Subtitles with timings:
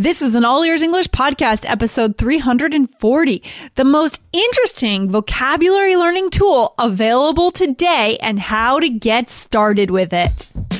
[0.00, 3.42] This is an All Ears English podcast, episode 340,
[3.74, 10.79] the most interesting vocabulary learning tool available today and how to get started with it.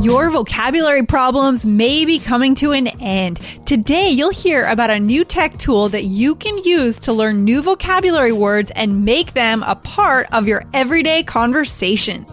[0.00, 3.40] Your vocabulary problems may be coming to an end.
[3.66, 7.60] Today, you'll hear about a new tech tool that you can use to learn new
[7.62, 12.30] vocabulary words and make them a part of your everyday conversations.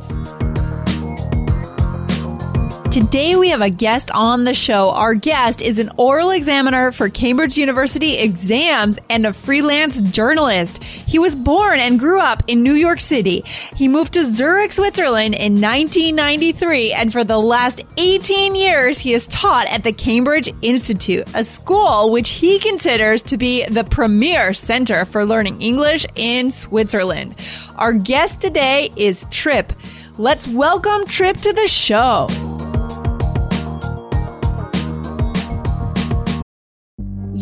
[2.96, 4.92] Today we have a guest on the show.
[4.92, 10.82] Our guest is an oral examiner for Cambridge University exams and a freelance journalist.
[10.82, 13.42] He was born and grew up in New York City.
[13.76, 19.28] He moved to Zurich, Switzerland in 1993 and for the last 18 years he has
[19.28, 25.04] taught at the Cambridge Institute, a school which he considers to be the premier center
[25.04, 27.36] for learning English in Switzerland.
[27.76, 29.74] Our guest today is Trip.
[30.18, 32.55] Let's welcome Trip to the show.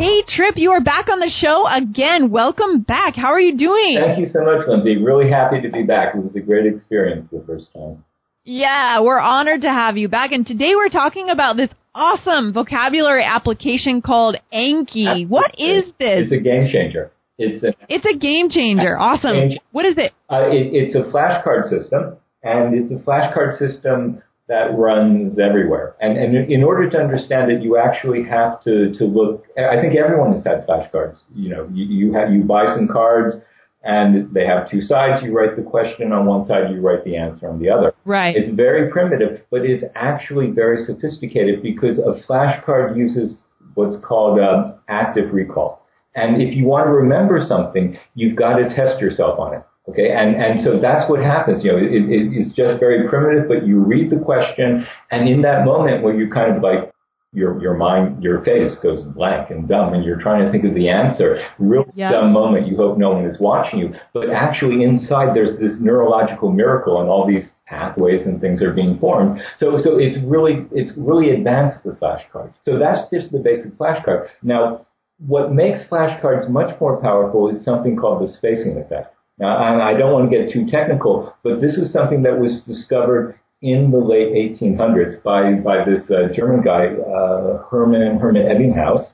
[0.00, 2.30] Hey, Trip, you are back on the show again.
[2.30, 3.14] Welcome back.
[3.16, 3.98] How are you doing?
[4.00, 4.96] Thank you so much, Lindsay.
[4.96, 6.14] Really happy to be back.
[6.14, 8.02] It was a great experience the first time.
[8.44, 10.32] Yeah, we're honored to have you back.
[10.32, 15.28] And today we're talking about this awesome vocabulary application called Anki.
[15.28, 16.24] What is this?
[16.24, 17.10] It's a game changer.
[17.36, 18.98] It's a, it's a game changer.
[18.98, 19.50] Awesome.
[19.50, 20.12] Game- What is it?
[20.30, 25.94] uh, it, it's a flashcard system, and it's a flashcard system that runs everywhere.
[26.00, 29.46] And, and in order to understand it, you actually have to, to look.
[29.56, 31.16] I think everyone has had flashcards.
[31.34, 33.36] You know, you, you have you buy some cards,
[33.84, 35.24] and they have two sides.
[35.24, 37.94] You write the question on one side, you write the answer on the other.
[38.04, 38.34] Right.
[38.36, 43.40] It's very primitive, but it's actually very sophisticated because a flashcard uses
[43.74, 45.86] what's called uh, active recall.
[46.16, 49.62] And if you want to remember something, you've got to test yourself on it.
[49.88, 51.64] Okay, and and so that's what happens.
[51.64, 55.42] You know, it, it, it's just very primitive, but you read the question, and in
[55.42, 56.92] that moment where you kind of like
[57.32, 60.74] your your mind, your face goes blank and dumb, and you're trying to think of
[60.74, 61.42] the answer.
[61.58, 62.12] Real Yeah.
[62.12, 62.66] dumb moment.
[62.66, 67.08] You hope no one is watching you, but actually inside there's this neurological miracle, and
[67.08, 69.40] all these pathways and things are being formed.
[69.56, 72.52] So so it's really it's really advanced the flashcard.
[72.62, 74.28] So that's just the basic flashcard.
[74.42, 74.84] Now,
[75.26, 79.14] what makes flashcards much more powerful is something called the spacing effect.
[79.40, 82.60] Now, I I don't want to get too technical, but this is something that was
[82.66, 89.04] discovered in the late 1800s by, by this uh, German guy, uh, Hermann, Hermann Ebbinghaus.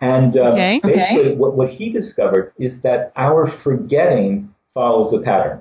[0.00, 0.94] And uh, Okay, okay.
[0.96, 5.60] basically, what, what he discovered is that our forgetting follows a pattern.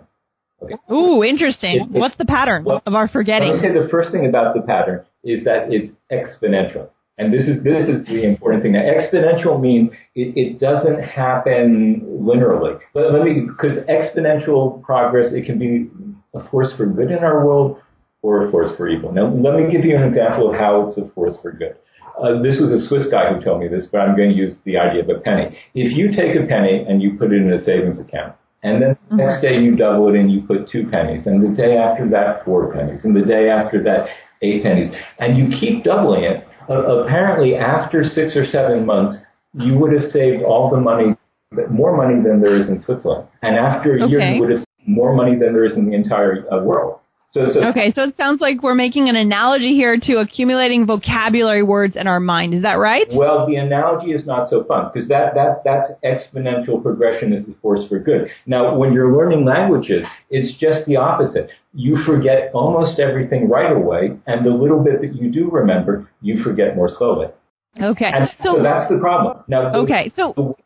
[0.63, 0.75] Okay.
[0.91, 1.75] Ooh, interesting.
[1.75, 3.49] It- it- What's the pattern well, of our forgetting?
[3.49, 3.75] I forgetting?
[3.77, 6.89] say the first thing about the pattern is that it's exponential.
[7.19, 8.71] And this is this is the important thing.
[8.71, 12.79] Now, exponential means it, it doesn't happen linearly.
[12.93, 15.89] But let me because exponential progress it can be
[16.33, 17.81] a force for good in our world
[18.21, 19.11] or a force for evil.
[19.11, 21.75] Now, let me give you an example of how it's a force for good.
[22.17, 24.55] Uh, this was a Swiss guy who told me this, but I'm going to use
[24.65, 25.57] the idea of a penny.
[25.73, 28.97] If you take a penny and you put it in a savings account, and then
[29.09, 32.09] the next day you double it and you put two pennies, and the day after
[32.09, 34.07] that four pennies, and the day after that
[34.41, 39.17] eight pennies, and you keep doubling it, uh, apparently after six or seven months,
[39.53, 41.15] you would have saved all the money,
[41.69, 43.27] more money than there is in Switzerland.
[43.41, 45.95] And after a year, you would have saved more money than there is in the
[45.95, 46.99] entire uh, world.
[47.31, 51.61] So, so Okay, so it sounds like we're making an analogy here to accumulating vocabulary
[51.61, 52.55] words in our mind.
[52.55, 53.05] Is that right?
[53.11, 57.53] Well, the analogy is not so fun because that, that, that's exponential progression is the
[57.61, 58.29] force for good.
[58.47, 61.51] Now, when you're learning languages, it's just the opposite.
[61.73, 66.43] You forget almost everything right away, and the little bit that you do remember, you
[66.43, 67.27] forget more slowly.
[67.79, 68.09] Okay.
[68.11, 69.43] And so, So, that's the problem.
[69.47, 70.57] Now, the- okay, so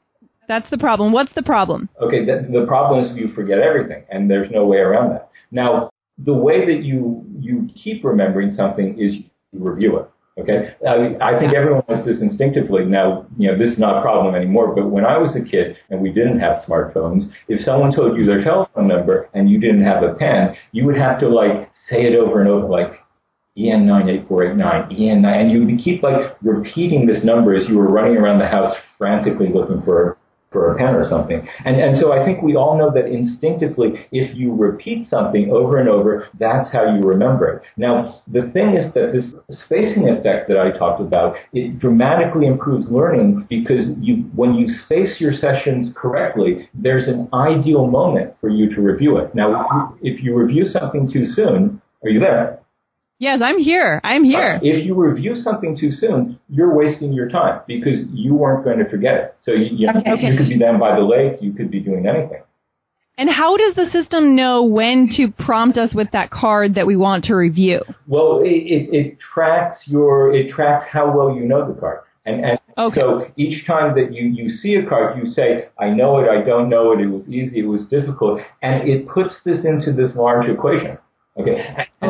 [0.47, 1.11] that's the problem.
[1.11, 1.89] What's the problem?
[2.01, 5.29] Okay, the, the problem is you forget everything, and there's no way around that.
[5.51, 9.15] Now, the way that you you keep remembering something is
[9.51, 10.09] you review it.
[10.35, 12.85] Okay, I, I think everyone does this instinctively.
[12.85, 14.73] Now, you know, this is not a problem anymore.
[14.73, 18.25] But when I was a kid and we didn't have smartphones, if someone told you
[18.25, 22.05] their telephone number and you didn't have a pen, you would have to like say
[22.05, 22.93] it over and over, like
[23.59, 28.39] EN98489, EN9, and you would keep like repeating this number as you were running around
[28.39, 30.12] the house frantically looking for
[30.53, 31.45] for a pen or something.
[31.65, 35.77] And, and so I think we all know that instinctively, if you repeat something over
[35.77, 37.63] and over, that's how you remember it.
[37.75, 39.25] Now, the thing is that this
[39.65, 45.19] spacing effect that I talked about, it dramatically improves learning because you, when you space
[45.19, 49.33] your sessions correctly, there's an ideal moment for you to review it.
[49.35, 52.62] Now, if you review something too soon, are you there?
[53.23, 54.01] Yes, I'm here.
[54.03, 54.55] I'm here.
[54.57, 58.79] Uh, if you review something too soon, you're wasting your time because you weren't going
[58.79, 59.35] to forget it.
[59.43, 60.31] So you, you, okay.
[60.31, 62.41] you could be down by the lake, you could be doing anything.
[63.17, 66.97] And how does the system know when to prompt us with that card that we
[66.97, 67.79] want to review?
[68.07, 71.99] Well, it, it, it tracks your it tracks how well you know the card.
[72.25, 72.99] And, and okay.
[72.99, 76.43] so each time that you, you see a card, you say, I know it, I
[76.43, 78.41] don't know it, it was easy, it was difficult.
[78.61, 80.97] And it puts this into this large equation.
[81.35, 81.65] Okay,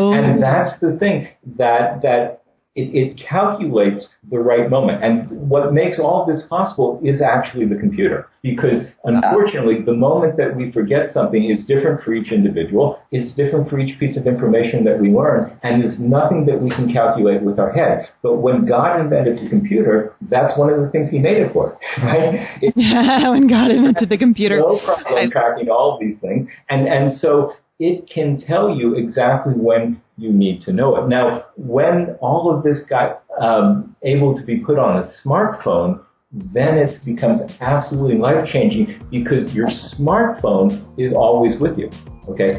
[0.10, 0.14] oh.
[0.14, 2.44] and that's the thing that that
[2.76, 5.04] it, it, calculates the right moment.
[5.04, 8.28] And what makes all this possible is actually the computer.
[8.42, 13.00] Because unfortunately, the moment that we forget something is different for each individual.
[13.12, 15.58] It's different for each piece of information that we learn.
[15.62, 18.10] And there's nothing that we can calculate with our head.
[18.24, 21.78] But when God invented the computer, that's one of the things he made it for,
[22.00, 22.60] right?
[22.76, 24.58] when God invented the computer.
[24.58, 26.50] No problem tracking all of these things.
[26.70, 27.54] And, and so
[27.84, 31.10] it can tell you exactly when you need to know it.
[31.10, 36.02] Now, when all of this got um, able to be put on a smartphone,
[36.32, 41.90] then it becomes absolutely life changing because your smartphone is always with you.
[42.30, 42.58] Okay.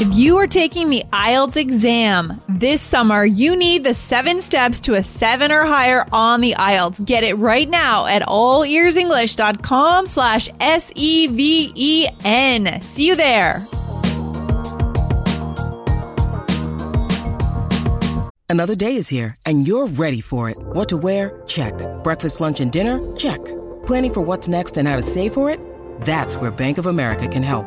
[0.00, 4.94] If you are taking the IELTS exam this summer, you need the seven steps to
[4.94, 7.04] a seven or higher on the IELTS.
[7.04, 11.32] Get it right now at allearsenglish.com slash S-E-V-E-N.
[12.82, 13.66] See you there.
[18.48, 20.58] Another day is here and you're ready for it.
[20.58, 21.42] What to wear?
[21.48, 21.74] Check.
[22.04, 23.00] Breakfast, lunch, and dinner?
[23.16, 23.44] Check.
[23.84, 25.58] Planning for what's next and how to save for it?
[26.02, 27.66] That's where Bank of America can help.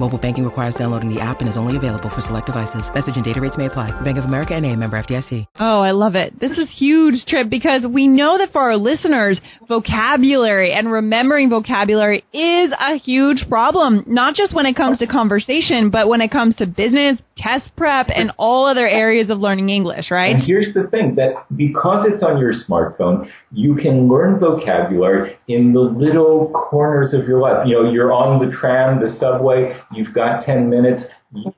[0.00, 2.92] Mobile banking requires downloading the app and is only available for select devices.
[2.94, 3.90] Message and data rates may apply.
[4.00, 5.46] Bank of America and a member FDIC.
[5.60, 6.38] Oh, I love it.
[6.40, 12.24] This is huge, Trip, because we know that for our listeners, vocabulary and remembering vocabulary
[12.32, 16.54] is a huge problem, not just when it comes to conversation, but when it comes
[16.56, 20.34] to business, test prep, and all other areas of learning English, right?
[20.34, 25.72] And here's the thing that because it's on your smartphone, you can learn vocabulary in
[25.72, 27.66] the little corners of your life.
[27.66, 31.02] You know, you're on the tram, the subway, You've got 10 minutes.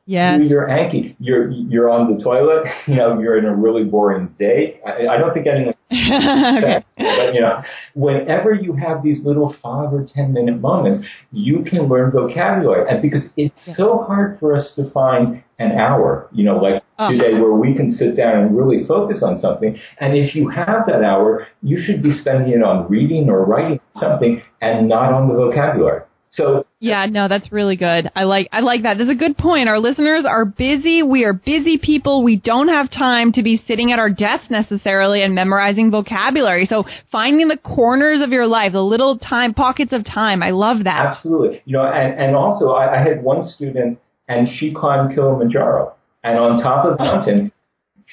[0.07, 0.41] Yes.
[0.45, 1.17] You're Anki.
[1.19, 2.65] You're, you're on the toilet.
[2.87, 4.79] You know, you're in a really boring day.
[4.87, 6.85] I, I don't think anyone, okay.
[6.97, 7.63] but you know,
[7.95, 12.89] whenever you have these little five or 10 minute moments, you can learn vocabulary.
[12.91, 17.11] And because it's so hard for us to find an hour, you know, like oh.
[17.11, 19.79] today where we can sit down and really focus on something.
[19.99, 23.81] And if you have that hour, you should be spending it on reading or writing
[23.99, 26.03] something and not on the vocabulary.
[26.35, 28.11] So yeah, no, that's really good.
[28.17, 28.99] I like I like that.
[28.99, 29.69] That's a good point.
[29.69, 31.03] Our listeners are busy.
[31.03, 32.25] We are busy people.
[32.25, 36.67] We don't have time to be sitting at our desks necessarily and memorizing vocabulary.
[36.67, 40.43] So finding the corners of your life, the little time pockets of time.
[40.43, 41.07] I love that.
[41.07, 41.63] Absolutely.
[41.67, 43.99] You know, and, and also I, I had one student
[44.29, 45.95] and she climbed Kilimanjaro.
[46.25, 47.53] And on top of the mountain,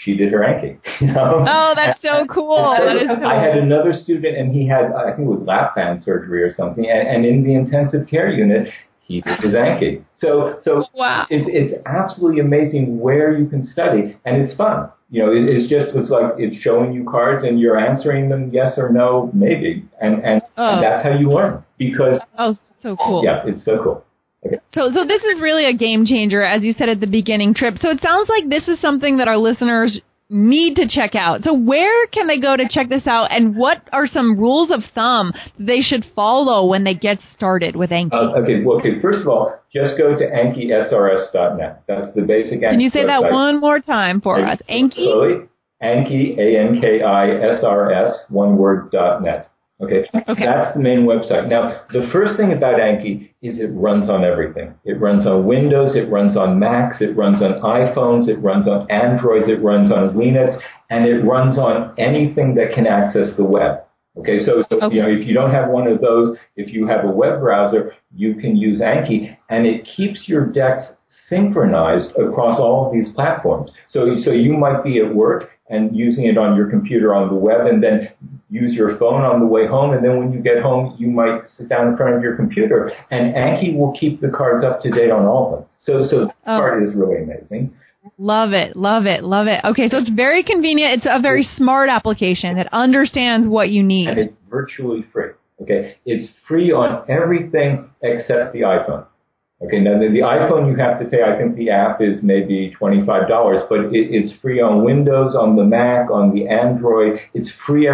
[0.04, 0.78] she did her Anki.
[1.02, 1.46] You know?
[1.48, 2.76] Oh, that's so cool.
[2.78, 3.28] that is cool.
[3.28, 6.54] I had another student, and he had, I think it was lap band surgery or
[6.54, 8.68] something, and, and in the intensive care unit,
[9.02, 10.04] he did his Anki.
[10.18, 11.26] So, so oh, wow.
[11.30, 14.90] it, it's absolutely amazing where you can study, and it's fun.
[15.10, 18.52] You know, it, it's just it's like it's showing you cards, and you're answering them
[18.54, 20.76] yes or no, maybe, and and, oh.
[20.76, 21.64] and that's how you learn.
[21.78, 23.24] Because oh, so cool.
[23.24, 24.06] Yeah, it's so cool.
[24.46, 24.58] Okay.
[24.74, 27.76] So, so this is really a game changer, as you said at the beginning, Trip.
[27.80, 31.44] So it sounds like this is something that our listeners need to check out.
[31.44, 34.82] So where can they go to check this out and what are some rules of
[34.96, 38.14] thumb they should follow when they get started with Anki?
[38.14, 41.84] Uh, okay, well, okay, first of all, just go to ankisrs.net.
[41.86, 44.60] That's the basic Can you say that one more time for us?
[44.70, 45.50] Anki?
[45.84, 49.51] Anki, A-N-K-I-S-R-S, one word, dot net.
[49.82, 50.06] Okay?
[50.30, 50.46] okay.
[50.46, 51.50] That's the main website.
[51.50, 54.74] Now, the first thing about Anki is it runs on everything.
[54.86, 58.90] It runs on Windows, it runs on Macs, it runs on iPhones, it runs on
[58.92, 60.60] Androids, it runs on Linux,
[60.90, 63.84] and it runs on anything that can access the web.
[64.18, 64.96] Okay, so, so okay.
[64.96, 67.94] you know, if you don't have one of those, if you have a web browser,
[68.14, 70.84] you can use Anki, and it keeps your decks
[71.30, 73.72] synchronized across all of these platforms.
[73.90, 77.36] So, so you might be at work and using it on your computer on the
[77.36, 78.10] web and then
[78.52, 79.94] use your phone on the way home.
[79.94, 82.92] And then when you get home, you might sit down in front of your computer
[83.10, 85.70] and Anki will keep the cards up to date on all of them.
[85.80, 86.58] So, so the oh.
[86.60, 87.74] card is really amazing.
[88.18, 89.64] Love it, love it, love it.
[89.64, 90.98] Okay, so it's very convenient.
[90.98, 94.10] It's a very smart application that understands what you need.
[94.10, 95.30] And it's virtually free.
[95.62, 99.06] Okay, it's free on everything except the iPhone.
[99.64, 101.22] Okay, now the, the, iPhone you have to pay.
[101.22, 105.56] I think the app is maybe twenty-five dollars, but it, it's free on Windows, on
[105.56, 107.20] the Mac, on the Android.
[107.36, 107.88] It's free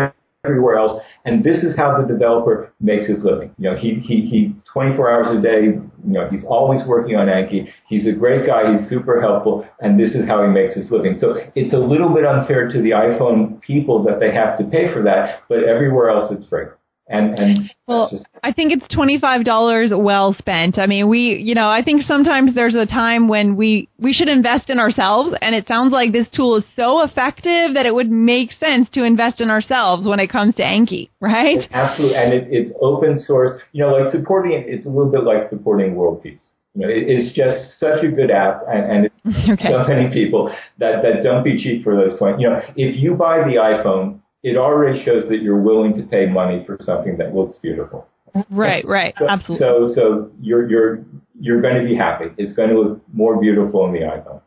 [0.47, 1.01] everywhere else.
[1.25, 3.53] And this is how the developer makes his living.
[3.57, 5.79] You know, he he he 24 hours a day.
[6.05, 7.67] You know, he's always working on Anki.
[7.89, 8.77] He's a great guy.
[8.77, 11.17] He's super helpful, and this is how he makes his living.
[11.19, 14.93] So it's a little bit unfair to the iPhone people that they have to pay
[14.93, 16.65] for that, but everywhere else it's free.
[17.09, 20.77] And, and well, just, I think it's twenty five dollars well spent.
[20.77, 24.27] I mean, we, you know, I think sometimes there's a time when we we should
[24.27, 28.11] invest in ourselves, and it sounds like this tool is so effective that it would
[28.11, 31.59] make sense to invest in ourselves when it comes to Anki, right?
[31.71, 33.61] Absolutely, and it, it's open source.
[33.71, 36.43] You know, like supporting it, it's a little bit like supporting World Peace.
[36.75, 39.71] You know, it, it's just such a good app, and, and okay.
[39.71, 42.41] so many people that that don't be cheap for those points.
[42.41, 46.27] You know, if you buy the iPhone it already shows that you're willing to pay
[46.27, 48.07] money for something that looks beautiful.
[48.49, 49.65] Right, right, so, absolutely.
[49.65, 51.05] So, so you're you're
[51.39, 52.25] you're going to be happy.
[52.37, 54.41] It's going to look more beautiful in the iPhone.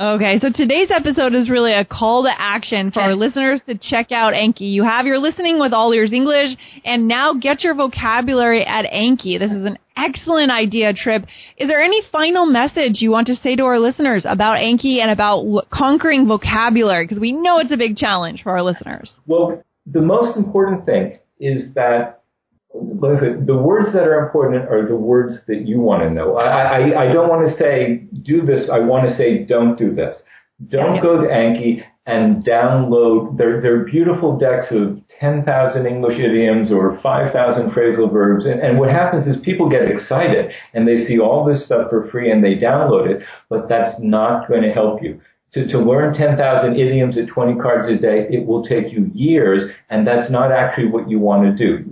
[0.00, 4.10] Okay, so today's episode is really a call to action for our listeners to check
[4.10, 4.72] out Anki.
[4.72, 9.38] You have your listening with All Ears English, and now get your vocabulary at Anki.
[9.38, 11.26] This is an excellent idea, Trip.
[11.58, 15.10] Is there any final message you want to say to our listeners about Anki and
[15.10, 17.06] about conquering vocabulary?
[17.06, 19.10] Because we know it's a big challenge for our listeners.
[19.26, 22.19] Well, the most important thing is that
[22.72, 26.36] the words that are important are the words that you want to know.
[26.36, 28.70] I, I, I don't want to say do this.
[28.72, 30.16] I want to say don't do this.
[30.68, 37.00] Don't go to Anki and download their, their beautiful decks of 10,000 English idioms or
[37.02, 38.46] 5,000 phrasal verbs.
[38.46, 42.08] And, and what happens is people get excited and they see all this stuff for
[42.10, 45.20] free and they download it, but that's not going to help you.
[45.54, 49.68] To, to learn 10,000 idioms at 20 cards a day, it will take you years,
[49.88, 51.84] and that's not actually what you want to do.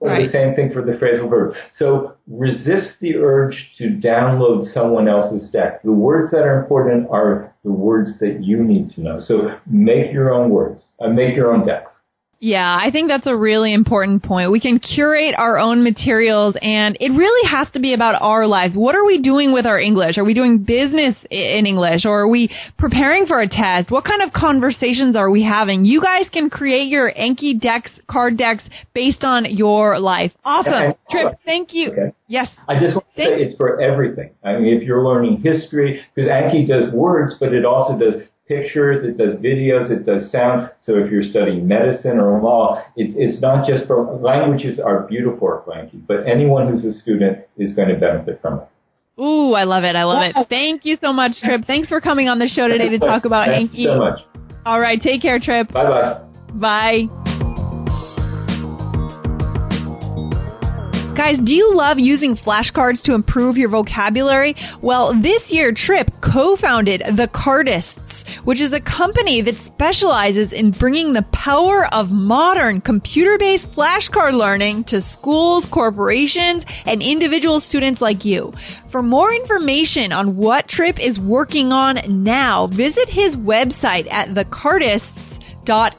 [0.00, 0.26] Right.
[0.26, 1.54] The same thing for the phrasal verb.
[1.78, 5.82] So resist the urge to download someone else's deck.
[5.82, 9.20] The words that are important are the words that you need to know.
[9.20, 10.82] So make your own words.
[11.00, 11.90] Uh, make your own decks.
[12.38, 14.52] Yeah, I think that's a really important point.
[14.52, 18.74] We can curate our own materials and it really has to be about our lives.
[18.76, 20.18] What are we doing with our English?
[20.18, 23.90] Are we doing business in English or are we preparing for a test?
[23.90, 25.86] What kind of conversations are we having?
[25.86, 30.32] You guys can create your Anki decks, card decks based on your life.
[30.44, 30.92] Awesome.
[31.10, 31.90] Trip, thank you.
[31.92, 32.12] Okay.
[32.28, 32.48] Yes.
[32.68, 34.30] I just want to say it's for everything.
[34.44, 39.04] I mean, if you're learning history, because Anki does words, but it also does pictures,
[39.04, 40.70] it does videos, it does sound.
[40.80, 45.38] So if you're studying medicine or law, it, it's not just for languages are beautiful
[45.64, 48.68] for Anki, but anyone who's a student is going to benefit from it.
[49.20, 49.96] Ooh, I love it.
[49.96, 50.48] I love it.
[50.48, 51.64] Thank you so much, Trip.
[51.66, 53.86] Thanks for coming on the show today to talk about Thanks Anki.
[53.86, 54.20] so much.
[54.66, 55.00] All right.
[55.00, 55.72] Take care, Trip.
[55.72, 56.20] Bye-bye.
[56.54, 57.35] Bye.
[61.16, 64.54] Guys, do you love using flashcards to improve your vocabulary?
[64.82, 71.14] Well, this year, Trip co-founded The Cardists, which is a company that specializes in bringing
[71.14, 78.52] the power of modern computer-based flashcard learning to schools, corporations, and individual students like you.
[78.88, 85.16] For more information on what Trip is working on now, visit his website at thecardists.com
[85.16, 85.25] dot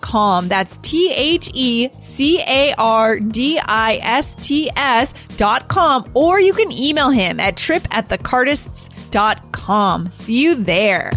[0.02, 0.48] com.
[0.48, 6.10] That's T H E C A R D I S T S dot com.
[6.14, 10.12] Or you can email him at trip at thecardists dot com.
[10.12, 11.12] See you there.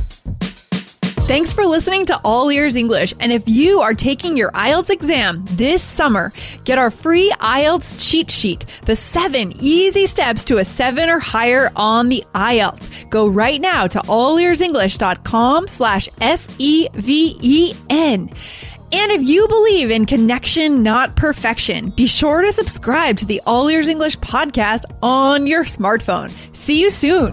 [1.30, 3.14] Thanks for listening to All Ears English.
[3.20, 6.32] And if you are taking your IELTS exam this summer,
[6.64, 11.70] get our free IELTS cheat sheet, the seven easy steps to a seven or higher
[11.76, 13.08] on the IELTS.
[13.10, 16.58] Go right now to allearsenglish.com slash S-E-V-E-N.
[18.92, 23.68] And if you believe in connection, not perfection, be sure to subscribe to the All
[23.68, 26.32] Ears English podcast on your smartphone.
[26.56, 27.32] See you soon.